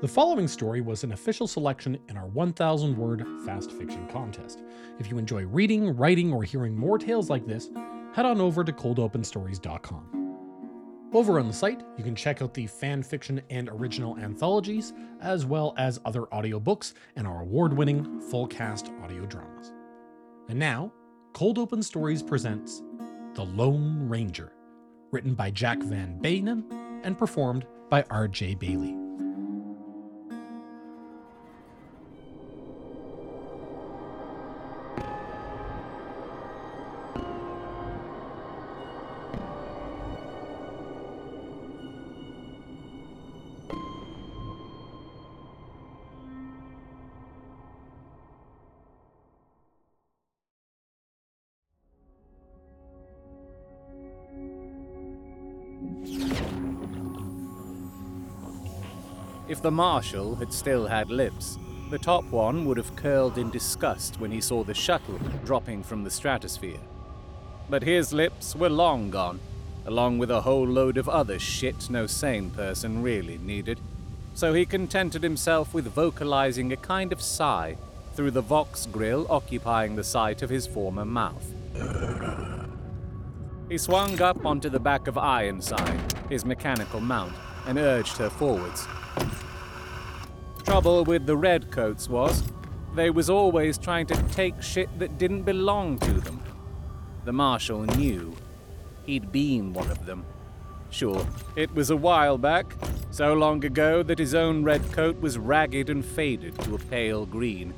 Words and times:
The 0.00 0.06
following 0.06 0.46
story 0.46 0.80
was 0.80 1.02
an 1.02 1.10
official 1.10 1.48
selection 1.48 1.98
in 2.08 2.16
our 2.16 2.28
1000 2.28 2.96
word 2.96 3.26
fast 3.44 3.72
fiction 3.72 4.06
contest. 4.06 4.62
If 5.00 5.10
you 5.10 5.18
enjoy 5.18 5.44
reading, 5.44 5.96
writing, 5.96 6.32
or 6.32 6.44
hearing 6.44 6.76
more 6.76 6.98
tales 6.98 7.28
like 7.28 7.44
this, 7.48 7.68
head 8.14 8.24
on 8.24 8.40
over 8.40 8.62
to 8.62 8.70
coldopenstories.com. 8.70 11.08
Over 11.12 11.40
on 11.40 11.48
the 11.48 11.52
site, 11.52 11.82
you 11.96 12.04
can 12.04 12.14
check 12.14 12.42
out 12.42 12.54
the 12.54 12.68
fan 12.68 13.02
fiction 13.02 13.42
and 13.50 13.68
original 13.70 14.16
anthologies, 14.18 14.92
as 15.20 15.44
well 15.44 15.74
as 15.78 15.98
other 16.04 16.26
audiobooks 16.26 16.92
and 17.16 17.26
our 17.26 17.42
award 17.42 17.72
winning 17.72 18.20
full 18.20 18.46
cast 18.46 18.92
audio 19.02 19.26
dramas. 19.26 19.72
And 20.48 20.60
now, 20.60 20.92
Cold 21.32 21.58
Open 21.58 21.82
Stories 21.82 22.22
presents 22.22 22.84
The 23.34 23.44
Lone 23.44 24.08
Ranger, 24.08 24.52
written 25.10 25.34
by 25.34 25.50
Jack 25.50 25.82
Van 25.82 26.20
Beynen 26.20 26.62
and 27.02 27.18
performed 27.18 27.66
by 27.90 28.04
R.J. 28.10 28.54
Bayley. 28.54 29.07
If 59.48 59.62
the 59.62 59.70
Marshal 59.70 60.34
had 60.34 60.52
still 60.52 60.86
had 60.86 61.10
lips, 61.10 61.58
the 61.90 61.98
top 61.98 62.24
one 62.24 62.66
would 62.66 62.76
have 62.76 62.94
curled 62.96 63.38
in 63.38 63.50
disgust 63.50 64.20
when 64.20 64.30
he 64.30 64.42
saw 64.42 64.62
the 64.62 64.74
shuttle 64.74 65.18
dropping 65.42 65.82
from 65.82 66.04
the 66.04 66.10
stratosphere. 66.10 66.80
But 67.70 67.82
his 67.82 68.12
lips 68.12 68.54
were 68.54 68.68
long 68.68 69.10
gone, 69.10 69.40
along 69.86 70.18
with 70.18 70.30
a 70.30 70.42
whole 70.42 70.66
load 70.66 70.98
of 70.98 71.08
other 71.08 71.38
shit 71.38 71.88
no 71.88 72.06
sane 72.06 72.50
person 72.50 73.02
really 73.02 73.38
needed, 73.38 73.80
so 74.34 74.52
he 74.52 74.66
contented 74.66 75.22
himself 75.22 75.72
with 75.72 75.86
vocalizing 75.86 76.70
a 76.70 76.76
kind 76.76 77.10
of 77.10 77.22
sigh 77.22 77.78
through 78.12 78.32
the 78.32 78.42
Vox 78.42 78.84
grill 78.84 79.26
occupying 79.30 79.96
the 79.96 80.04
site 80.04 80.42
of 80.42 80.50
his 80.50 80.66
former 80.66 81.06
mouth. 81.06 81.54
He 83.70 83.78
swung 83.78 84.20
up 84.20 84.44
onto 84.44 84.68
the 84.68 84.80
back 84.80 85.06
of 85.06 85.16
Ironside, 85.16 86.14
his 86.28 86.44
mechanical 86.44 87.00
mount, 87.00 87.32
and 87.66 87.78
urged 87.78 88.18
her 88.18 88.28
forwards. 88.30 88.86
Trouble 90.64 91.04
with 91.04 91.26
the 91.26 91.36
redcoats 91.36 92.08
was, 92.08 92.42
they 92.94 93.10
was 93.10 93.30
always 93.30 93.78
trying 93.78 94.06
to 94.06 94.22
take 94.24 94.60
shit 94.62 94.98
that 94.98 95.18
didn't 95.18 95.44
belong 95.44 95.98
to 96.00 96.12
them. 96.12 96.42
The 97.24 97.32
marshal 97.32 97.82
knew. 97.82 98.36
He'd 99.06 99.32
been 99.32 99.72
one 99.72 99.90
of 99.90 100.04
them. 100.04 100.24
Sure, 100.90 101.26
it 101.56 101.74
was 101.74 101.90
a 101.90 101.96
while 101.96 102.38
back, 102.38 102.74
so 103.10 103.34
long 103.34 103.64
ago 103.64 104.02
that 104.02 104.18
his 104.18 104.34
own 104.34 104.64
red 104.64 104.92
coat 104.92 105.20
was 105.20 105.38
ragged 105.38 105.90
and 105.90 106.04
faded 106.04 106.58
to 106.60 106.74
a 106.74 106.78
pale 106.78 107.24
green, 107.24 107.74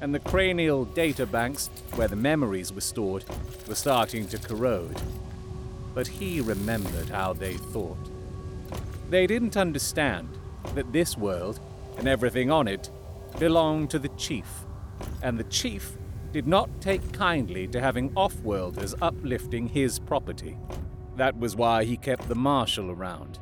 and 0.00 0.14
the 0.14 0.20
cranial 0.20 0.84
data 0.84 1.26
banks, 1.26 1.70
where 1.94 2.08
the 2.08 2.16
memories 2.16 2.72
were 2.72 2.80
stored, 2.80 3.24
were 3.68 3.74
starting 3.74 4.26
to 4.28 4.38
corrode. 4.38 5.00
But 5.94 6.08
he 6.08 6.40
remembered 6.40 7.08
how 7.08 7.34
they 7.34 7.54
thought. 7.54 8.10
They 9.10 9.26
didn't 9.26 9.56
understand 9.56 10.28
that 10.74 10.92
this 10.92 11.16
world 11.16 11.60
and 11.98 12.08
everything 12.08 12.50
on 12.50 12.68
it 12.68 12.90
belonged 13.38 13.90
to 13.90 13.98
the 13.98 14.08
chief, 14.10 14.64
and 15.22 15.38
the 15.38 15.44
chief 15.44 15.96
did 16.32 16.46
not 16.46 16.68
take 16.80 17.12
kindly 17.12 17.66
to 17.68 17.80
having 17.80 18.12
off-worlders 18.16 18.94
uplifting 19.02 19.68
his 19.68 19.98
property. 19.98 20.56
That 21.16 21.38
was 21.38 21.56
why 21.56 21.84
he 21.84 21.96
kept 21.96 22.28
the 22.28 22.34
marshal 22.34 22.90
around, 22.90 23.38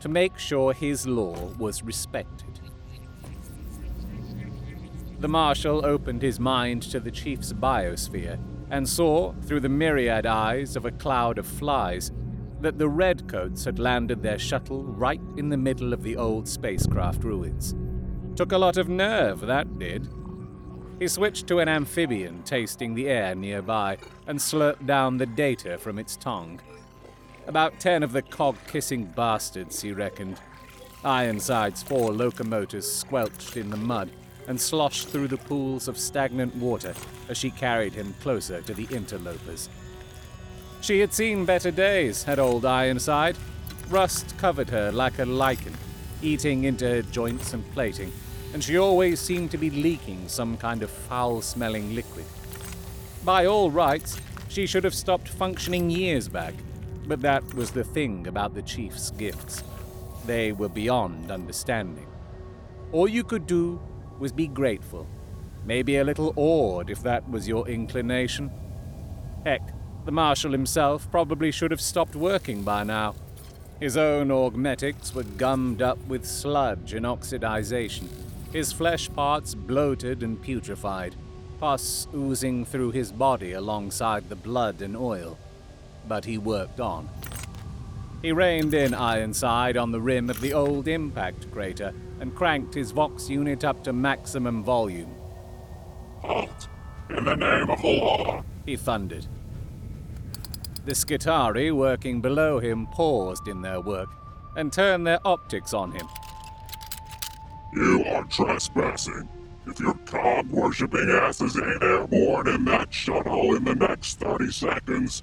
to 0.00 0.08
make 0.08 0.38
sure 0.38 0.72
his 0.74 1.06
law 1.06 1.34
was 1.58 1.82
respected. 1.82 2.60
The 5.20 5.28
marshal 5.28 5.86
opened 5.86 6.20
his 6.20 6.38
mind 6.38 6.82
to 6.82 7.00
the 7.00 7.10
chief's 7.10 7.52
biosphere 7.54 8.38
and 8.70 8.86
saw, 8.86 9.32
through 9.42 9.60
the 9.60 9.68
myriad 9.70 10.26
eyes 10.26 10.76
of 10.76 10.84
a 10.84 10.90
cloud 10.90 11.38
of 11.38 11.46
flies, 11.46 12.12
that 12.64 12.78
the 12.78 12.88
redcoats 12.88 13.62
had 13.62 13.78
landed 13.78 14.22
their 14.22 14.38
shuttle 14.38 14.84
right 14.84 15.20
in 15.36 15.50
the 15.50 15.56
middle 15.56 15.92
of 15.92 16.02
the 16.02 16.16
old 16.16 16.48
spacecraft 16.48 17.22
ruins. 17.22 17.74
Took 18.36 18.52
a 18.52 18.58
lot 18.58 18.78
of 18.78 18.88
nerve, 18.88 19.40
that 19.42 19.78
did. 19.78 20.08
He 20.98 21.06
switched 21.06 21.46
to 21.48 21.58
an 21.58 21.68
amphibian 21.68 22.42
tasting 22.42 22.94
the 22.94 23.06
air 23.06 23.34
nearby 23.34 23.98
and 24.26 24.38
slurped 24.38 24.86
down 24.86 25.18
the 25.18 25.26
data 25.26 25.76
from 25.76 25.98
its 25.98 26.16
tongue. 26.16 26.58
About 27.46 27.78
ten 27.80 28.02
of 28.02 28.12
the 28.12 28.22
cog 28.22 28.56
kissing 28.66 29.04
bastards, 29.14 29.82
he 29.82 29.92
reckoned. 29.92 30.40
Ironside's 31.04 31.82
four 31.82 32.12
locomotors 32.12 32.84
squelched 32.84 33.58
in 33.58 33.68
the 33.68 33.76
mud 33.76 34.08
and 34.48 34.58
sloshed 34.58 35.08
through 35.08 35.28
the 35.28 35.36
pools 35.36 35.86
of 35.86 35.98
stagnant 35.98 36.56
water 36.56 36.94
as 37.28 37.36
she 37.36 37.50
carried 37.50 37.92
him 37.92 38.14
closer 38.22 38.62
to 38.62 38.72
the 38.72 38.88
interlopers. 38.90 39.68
She 40.84 41.00
had 41.00 41.14
seen 41.14 41.46
better 41.46 41.70
days, 41.70 42.24
had 42.24 42.38
old 42.38 42.66
Ironside. 42.66 43.38
Rust 43.88 44.36
covered 44.36 44.68
her 44.68 44.92
like 44.92 45.18
a 45.18 45.24
lichen, 45.24 45.72
eating 46.20 46.64
into 46.64 46.86
her 46.86 47.00
joints 47.00 47.54
and 47.54 47.64
plating, 47.72 48.12
and 48.52 48.62
she 48.62 48.76
always 48.76 49.18
seemed 49.18 49.50
to 49.52 49.56
be 49.56 49.70
leaking 49.70 50.28
some 50.28 50.58
kind 50.58 50.82
of 50.82 50.90
foul 50.90 51.40
smelling 51.40 51.94
liquid. 51.94 52.26
By 53.24 53.46
all 53.46 53.70
rights, 53.70 54.20
she 54.50 54.66
should 54.66 54.84
have 54.84 54.94
stopped 54.94 55.26
functioning 55.26 55.88
years 55.88 56.28
back, 56.28 56.52
but 57.06 57.22
that 57.22 57.54
was 57.54 57.70
the 57.70 57.84
thing 57.84 58.26
about 58.26 58.52
the 58.52 58.60
chief's 58.60 59.10
gifts. 59.12 59.64
They 60.26 60.52
were 60.52 60.68
beyond 60.68 61.30
understanding. 61.30 62.08
All 62.92 63.08
you 63.08 63.24
could 63.24 63.46
do 63.46 63.80
was 64.18 64.32
be 64.32 64.48
grateful, 64.48 65.06
maybe 65.64 65.96
a 65.96 66.04
little 66.04 66.34
awed 66.36 66.90
if 66.90 67.02
that 67.04 67.26
was 67.30 67.48
your 67.48 67.66
inclination. 67.68 68.50
Heck, 69.46 69.62
the 70.04 70.12
Marshal 70.12 70.52
himself 70.52 71.10
probably 71.10 71.50
should 71.50 71.70
have 71.70 71.80
stopped 71.80 72.14
working 72.14 72.62
by 72.62 72.84
now. 72.84 73.14
His 73.80 73.96
own 73.96 74.30
augmetics 74.30 75.14
were 75.14 75.24
gummed 75.24 75.82
up 75.82 75.98
with 76.06 76.26
sludge 76.26 76.92
and 76.92 77.06
oxidization, 77.06 78.08
his 78.52 78.72
flesh 78.72 79.12
parts 79.12 79.54
bloated 79.54 80.22
and 80.22 80.42
putrefied, 80.42 81.14
pus 81.58 82.06
oozing 82.14 82.64
through 82.64 82.92
his 82.92 83.10
body 83.10 83.52
alongside 83.52 84.28
the 84.28 84.36
blood 84.36 84.80
and 84.80 84.96
oil. 84.96 85.38
But 86.06 86.24
he 86.24 86.38
worked 86.38 86.80
on. 86.80 87.08
He 88.22 88.32
reined 88.32 88.72
in 88.72 88.94
Ironside 88.94 89.76
on 89.76 89.90
the 89.90 90.00
rim 90.00 90.30
of 90.30 90.40
the 90.40 90.54
old 90.54 90.88
impact 90.88 91.50
crater 91.50 91.92
and 92.20 92.34
cranked 92.34 92.74
his 92.74 92.90
Vox 92.90 93.28
unit 93.28 93.64
up 93.64 93.82
to 93.84 93.92
maximum 93.92 94.62
volume. 94.62 95.14
Halt! 96.20 96.68
In 97.10 97.24
the 97.24 97.34
name 97.34 97.68
of 97.68 97.82
the 97.82 97.88
law! 97.88 98.44
He 98.64 98.76
thundered. 98.76 99.26
The 100.84 100.92
Skitarii 100.92 101.72
working 101.72 102.20
below 102.20 102.58
him 102.58 102.86
paused 102.86 103.48
in 103.48 103.62
their 103.62 103.80
work 103.80 104.10
and 104.56 104.72
turned 104.72 105.06
their 105.06 105.20
optics 105.26 105.72
on 105.72 105.92
him. 105.92 106.06
You 107.72 108.04
are 108.06 108.24
trespassing. 108.24 109.28
If 109.66 109.80
your 109.80 109.94
cog 110.04 110.50
worshipping 110.50 111.08
asses 111.08 111.56
ain't 111.56 111.82
airborne 111.82 112.48
in 112.48 112.64
that 112.66 112.92
shuttle 112.92 113.56
in 113.56 113.64
the 113.64 113.74
next 113.74 114.20
30 114.20 114.50
seconds, 114.52 115.22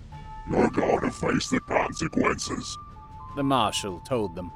you're 0.50 0.70
going 0.70 1.02
to 1.02 1.12
face 1.12 1.50
the 1.50 1.60
consequences. 1.60 2.78
The 3.36 3.44
Marshal 3.44 4.00
told 4.00 4.36
them. 4.36 4.52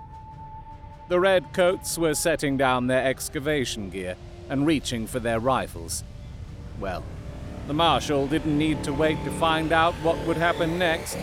The 1.08 1.20
Redcoats 1.20 2.00
were 2.00 2.16
setting 2.16 2.58
down 2.58 2.88
their 2.88 3.06
excavation 3.06 3.92
gear 3.92 4.16
and 4.50 4.66
reaching 4.66 5.06
for 5.06 5.20
their 5.20 5.40
rifles. 5.40 6.04
Well, 6.80 7.04
the 7.68 7.74
Marshal 7.74 8.28
didn't 8.28 8.58
need 8.58 8.84
to 8.84 8.94
wait 8.94 9.24
to 9.24 9.32
find 9.32 9.72
out 9.72 9.96
what 9.96 10.18
would 10.28 10.38
happen 10.38 10.78
next. 10.78 11.16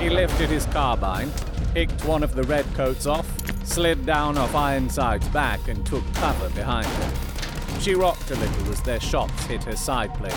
He 0.00 0.10
lifted 0.10 0.50
his 0.50 0.66
carbine, 0.66 1.30
picked 1.74 2.04
one 2.04 2.24
of 2.24 2.34
the 2.34 2.42
Redcoats 2.42 3.06
off, 3.06 3.26
slid 3.64 4.04
down 4.04 4.36
off 4.36 4.54
Ironside's 4.54 5.28
back, 5.28 5.68
and 5.68 5.86
took 5.86 6.02
cover 6.14 6.50
behind 6.50 6.86
her. 6.86 7.80
She 7.80 7.94
rocked 7.94 8.30
a 8.32 8.34
little 8.34 8.68
as 8.72 8.82
their 8.82 8.98
shots 9.00 9.44
hit 9.44 9.62
her 9.64 9.76
side 9.76 10.12
plate. 10.14 10.34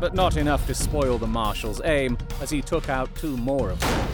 But 0.00 0.14
not 0.14 0.38
enough 0.38 0.66
to 0.66 0.74
spoil 0.74 1.18
the 1.18 1.26
Marshal's 1.26 1.82
aim 1.84 2.16
as 2.40 2.48
he 2.50 2.62
took 2.62 2.88
out 2.88 3.14
two 3.14 3.36
more 3.36 3.70
of 3.70 3.80
them. 3.80 4.08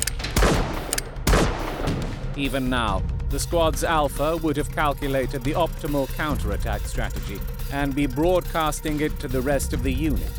Even 2.36 2.68
now, 2.68 3.02
the 3.30 3.38
squad's 3.38 3.84
Alpha 3.84 4.36
would 4.38 4.56
have 4.56 4.70
calculated 4.72 5.44
the 5.44 5.52
optimal 5.52 6.08
counterattack 6.14 6.80
strategy 6.82 7.40
and 7.72 7.94
be 7.94 8.06
broadcasting 8.06 9.00
it 9.00 9.18
to 9.20 9.28
the 9.28 9.40
rest 9.40 9.72
of 9.72 9.82
the 9.82 9.92
unit. 9.92 10.30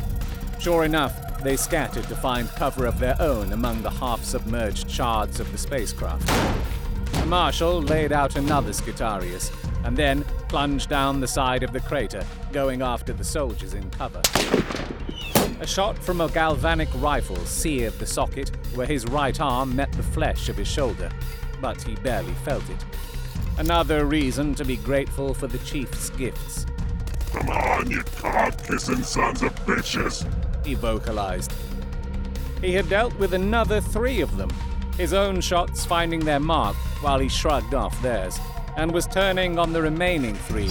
Sure 0.58 0.84
enough, 0.84 1.42
they 1.42 1.56
scattered 1.56 2.04
to 2.04 2.16
find 2.16 2.48
cover 2.50 2.86
of 2.86 2.98
their 2.98 3.16
own 3.20 3.52
among 3.52 3.82
the 3.82 3.90
half 3.90 4.22
submerged 4.22 4.90
shards 4.90 5.40
of 5.40 5.50
the 5.52 5.58
spacecraft. 5.58 6.26
The 7.12 7.26
Marshal 7.26 7.80
laid 7.80 8.12
out 8.12 8.36
another 8.36 8.72
Skitarius, 8.72 9.50
and 9.84 9.96
then 9.96 10.24
plunged 10.48 10.90
down 10.90 11.20
the 11.20 11.28
side 11.28 11.62
of 11.62 11.72
the 11.72 11.80
crater, 11.80 12.24
going 12.52 12.82
after 12.82 13.12
the 13.12 13.24
soldiers 13.24 13.74
in 13.74 13.88
cover. 13.90 14.20
A 15.60 15.66
shot 15.66 15.98
from 15.98 16.20
a 16.20 16.28
galvanic 16.28 16.88
rifle 16.96 17.36
seared 17.44 17.98
the 17.98 18.06
socket 18.06 18.50
where 18.74 18.86
his 18.86 19.06
right 19.06 19.38
arm 19.40 19.76
met 19.76 19.92
the 19.92 20.02
flesh 20.02 20.48
of 20.48 20.56
his 20.56 20.68
shoulder, 20.68 21.10
but 21.60 21.80
he 21.82 21.94
barely 21.96 22.32
felt 22.44 22.68
it. 22.70 22.84
Another 23.58 24.06
reason 24.06 24.54
to 24.54 24.64
be 24.64 24.76
grateful 24.78 25.34
for 25.34 25.46
the 25.46 25.58
chief's 25.58 26.10
gifts, 26.10 26.64
Come 27.32 27.48
on, 27.48 27.90
you 27.90 28.02
cock-kissing 28.16 29.02
sons 29.02 29.42
of 29.42 29.54
bitches! 29.66 30.26
he 30.64 30.74
vocalized. 30.74 31.52
He 32.60 32.74
had 32.74 32.88
dealt 32.88 33.16
with 33.18 33.34
another 33.34 33.80
three 33.80 34.20
of 34.20 34.36
them, 34.36 34.50
his 34.96 35.12
own 35.12 35.40
shots 35.40 35.86
finding 35.86 36.20
their 36.20 36.40
mark 36.40 36.76
while 37.00 37.18
he 37.18 37.28
shrugged 37.28 37.74
off 37.74 38.00
theirs, 38.02 38.38
and 38.76 38.92
was 38.92 39.06
turning 39.06 39.58
on 39.58 39.72
the 39.72 39.82
remaining 39.82 40.34
three 40.34 40.70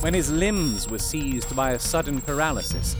when 0.00 0.14
his 0.14 0.30
limbs 0.30 0.88
were 0.88 0.98
seized 0.98 1.54
by 1.54 1.72
a 1.72 1.78
sudden 1.78 2.20
paralysis. 2.20 2.96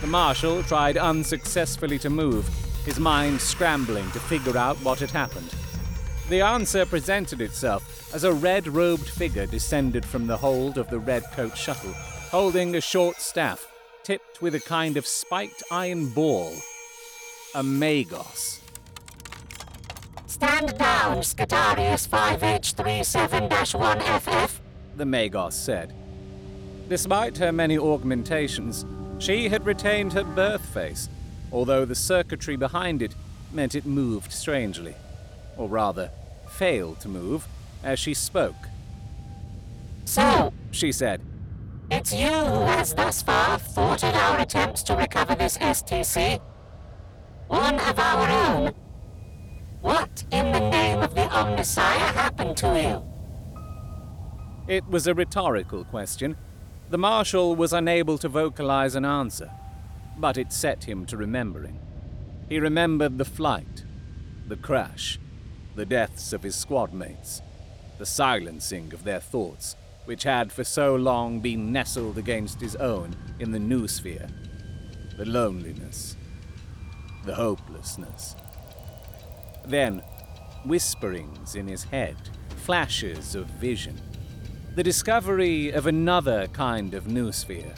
The 0.00 0.06
marshal 0.06 0.62
tried 0.62 0.96
unsuccessfully 0.96 1.98
to 2.00 2.10
move, 2.10 2.48
his 2.84 3.00
mind 3.00 3.40
scrambling 3.40 4.10
to 4.12 4.20
figure 4.20 4.56
out 4.56 4.76
what 4.78 5.00
had 5.00 5.10
happened. 5.10 5.54
The 6.28 6.40
answer 6.40 6.84
presented 6.84 7.40
itself 7.40 8.12
as 8.14 8.24
a 8.24 8.32
red 8.32 8.68
robed 8.68 9.08
figure 9.08 9.46
descended 9.46 10.04
from 10.04 10.26
the 10.26 10.36
hold 10.36 10.76
of 10.76 10.90
the 10.90 10.98
red 10.98 11.24
coat 11.32 11.56
shuttle, 11.56 11.94
holding 12.30 12.74
a 12.76 12.80
short 12.80 13.20
staff 13.20 13.66
tipped 14.02 14.40
with 14.42 14.54
a 14.54 14.60
kind 14.60 14.96
of 14.96 15.06
spiked 15.06 15.62
iron 15.70 16.08
ball. 16.08 16.52
A 17.54 17.62
Magos. 17.62 18.60
Stand 20.26 20.76
down, 20.76 21.18
Skitarius 21.18 22.08
5H37-1FF. 22.08 24.58
the 24.96 25.04
Magos 25.04 25.52
said. 25.52 25.94
Despite 26.88 27.38
her 27.38 27.52
many 27.52 27.78
augmentations, 27.78 28.84
she 29.18 29.48
had 29.48 29.64
retained 29.64 30.12
her 30.12 30.24
birth 30.24 30.64
face, 30.66 31.08
although 31.50 31.84
the 31.84 31.94
circuitry 31.94 32.56
behind 32.56 33.02
it 33.02 33.14
meant 33.52 33.74
it 33.74 33.86
moved 33.86 34.32
strangely. 34.32 34.94
Or 35.56 35.68
rather, 35.68 36.10
failed 36.50 37.00
to 37.00 37.08
move 37.08 37.46
as 37.82 37.98
she 37.98 38.14
spoke. 38.14 38.54
So, 40.04 40.52
She 40.70 40.92
said, 40.92 41.20
it's 41.90 42.12
you 42.12 42.28
who 42.28 42.60
has 42.62 42.94
thus 42.94 43.22
far 43.22 43.58
thwarted 43.58 44.14
our 44.14 44.40
attempts 44.40 44.82
to 44.84 44.96
recover 44.96 45.34
this 45.34 45.58
STC? 45.58 46.40
One 47.48 47.78
of 47.80 47.98
our 47.98 48.28
own. 48.28 48.74
What 49.80 50.24
in 50.32 50.50
the 50.52 50.70
name 50.70 51.00
of 51.00 51.14
the 51.14 51.22
Omnissiah 51.22 52.12
happened 52.14 52.56
to 52.58 52.80
you? 52.80 53.02
It 54.66 54.86
was 54.88 55.06
a 55.06 55.14
rhetorical 55.14 55.84
question. 55.84 56.36
The 56.90 56.98
Marshal 56.98 57.54
was 57.54 57.72
unable 57.72 58.18
to 58.18 58.28
vocalize 58.28 58.96
an 58.96 59.04
answer, 59.04 59.50
but 60.18 60.36
it 60.36 60.52
set 60.52 60.84
him 60.84 61.06
to 61.06 61.16
remembering. 61.16 61.78
He 62.48 62.58
remembered 62.58 63.18
the 63.18 63.24
flight, 63.24 63.84
the 64.48 64.56
crash, 64.56 65.20
the 65.76 65.86
deaths 65.86 66.32
of 66.32 66.42
his 66.42 66.56
squad 66.56 66.92
mates, 66.92 67.42
the 67.98 68.06
silencing 68.06 68.92
of 68.92 69.04
their 69.04 69.20
thoughts, 69.20 69.76
which 70.06 70.22
had 70.22 70.50
for 70.50 70.64
so 70.64 70.96
long 70.96 71.40
been 71.40 71.72
nestled 71.72 72.18
against 72.18 72.60
his 72.60 72.74
own 72.76 73.14
in 73.38 73.52
the 73.52 73.58
noosphere, 73.58 74.30
the 75.16 75.26
loneliness, 75.26 76.16
the 77.24 77.34
hopelessness. 77.34 78.34
Then, 79.66 80.02
whisperings 80.64 81.54
in 81.54 81.68
his 81.68 81.84
head, 81.84 82.16
flashes 82.56 83.34
of 83.34 83.46
vision 83.46 84.00
the 84.76 84.82
discovery 84.82 85.70
of 85.70 85.86
another 85.86 86.46
kind 86.48 86.92
of 86.92 87.04
noosphere, 87.04 87.74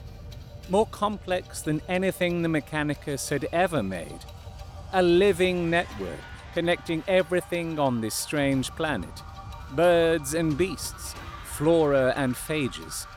more 0.69 0.87
complex 0.87 1.63
than 1.63 1.81
anything 1.89 2.43
the 2.43 2.49
Mechanicus 2.49 3.31
had 3.31 3.47
ever 3.53 3.85
made. 3.85 4.19
A 4.93 5.01
living 5.01 5.71
network 5.71 6.19
connecting 6.55 7.05
everything 7.07 7.79
on 7.79 8.01
this 8.01 8.17
strange 8.17 8.73
planet 8.73 9.23
birds 9.77 10.35
and 10.35 10.59
beasts, 10.59 11.15
flora 11.59 12.15
and 12.15 12.37
phages. 12.37 13.09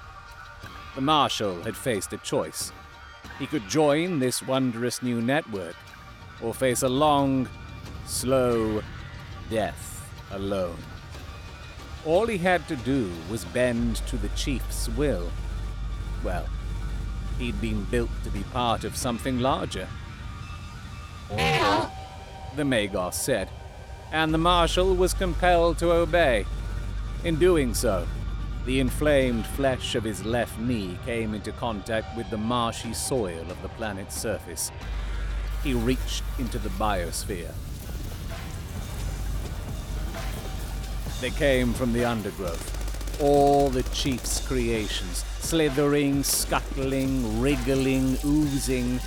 The 0.95 1.01
Marshal 1.01 1.61
had 1.61 1.77
faced 1.77 2.11
a 2.11 2.17
choice. 2.17 2.71
He 3.37 3.45
could 3.45 3.69
join 3.69 4.17
this 4.17 4.41
wondrous 4.41 5.03
new 5.03 5.21
network, 5.21 5.75
or 6.41 6.51
face 6.51 6.81
a 6.81 6.89
long, 6.89 7.47
slow 8.07 8.81
death 9.51 10.09
alone. 10.31 10.79
All 12.03 12.25
he 12.25 12.39
had 12.39 12.67
to 12.67 12.75
do 12.77 13.11
was 13.29 13.45
bend 13.45 13.97
to 14.07 14.17
the 14.17 14.29
chief's 14.29 14.89
will. 14.89 15.29
Well, 16.23 16.47
he'd 17.37 17.61
been 17.61 17.83
built 17.91 18.09
to 18.23 18.31
be 18.31 18.41
part 18.51 18.83
of 18.83 18.97
something 18.97 19.39
larger, 19.39 19.87
the 21.29 22.63
Magos 22.63 23.13
said, 23.13 23.49
and 24.11 24.33
the 24.33 24.39
marshal 24.39 24.95
was 24.95 25.13
compelled 25.13 25.77
to 25.77 25.91
obey. 25.91 26.47
In 27.23 27.35
doing 27.35 27.75
so, 27.75 28.07
the 28.65 28.79
inflamed 28.79 29.45
flesh 29.45 29.95
of 29.95 30.03
his 30.03 30.23
left 30.23 30.59
knee 30.59 30.97
came 31.03 31.33
into 31.33 31.51
contact 31.53 32.15
with 32.15 32.29
the 32.29 32.37
marshy 32.37 32.93
soil 32.93 33.41
of 33.49 33.59
the 33.63 33.69
planet's 33.69 34.15
surface. 34.15 34.71
He 35.63 35.73
reached 35.73 36.23
into 36.37 36.59
the 36.59 36.69
biosphere. 36.69 37.51
They 41.21 41.31
came 41.31 41.73
from 41.73 41.91
the 41.93 42.05
undergrowth. 42.05 42.77
All 43.19 43.69
the 43.69 43.83
chief's 43.83 44.45
creations, 44.47 45.23
slithering, 45.39 46.23
scuttling, 46.23 47.41
wriggling, 47.41 48.17
oozing. 48.23 48.99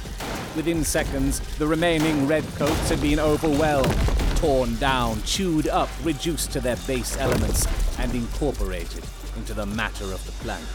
Within 0.56 0.84
seconds, 0.84 1.40
the 1.58 1.66
remaining 1.66 2.26
redcoats 2.26 2.88
had 2.88 3.00
been 3.00 3.20
overwhelmed, 3.20 3.96
torn 4.36 4.76
down, 4.76 5.22
chewed 5.22 5.68
up, 5.68 5.88
reduced 6.02 6.52
to 6.52 6.60
their 6.60 6.76
base 6.88 7.16
elements, 7.18 7.66
and 7.98 8.14
incorporated 8.14 9.04
into 9.44 9.52
the 9.52 9.66
matter 9.66 10.04
of 10.04 10.24
the 10.24 10.32
planet. 10.42 10.66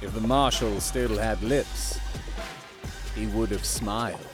If 0.00 0.14
the 0.14 0.26
marshal 0.26 0.80
still 0.80 1.18
had 1.18 1.42
lips, 1.42 1.98
he 3.14 3.26
would 3.26 3.50
have 3.50 3.66
smiled. 3.66 4.29